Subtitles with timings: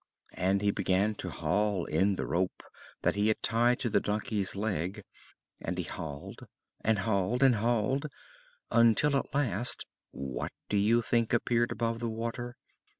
[0.33, 2.63] And he began to haul in the rope
[3.03, 5.03] that he had tied to the donkey's leg,
[5.61, 6.47] and he hauled,
[6.83, 8.07] and hauled, and hauled,
[8.71, 12.55] until at last what do you think appeared above the water?